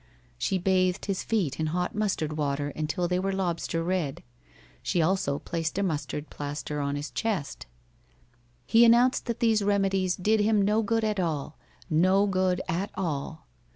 [0.39, 4.23] She bathed his feet in hot mustard water until they were lobster red.
[4.81, 7.67] She also placed a mustard plaster on his chest.
[8.65, 11.55] He announced that these remedies did him no good at all
[11.87, 13.45] no good at all.